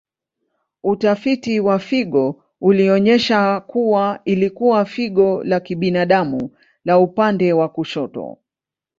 Utafiti 0.83 1.59
wa 1.59 1.79
figo 1.79 2.43
ulionyesha 2.61 3.59
kuwa 3.59 4.19
ilikuwa 4.25 4.85
figo 4.85 5.43
la 5.43 5.59
kibinadamu 5.59 6.51
la 6.85 6.99
upande 6.99 7.53
wa 7.53 7.69
kushoto. 7.69 8.37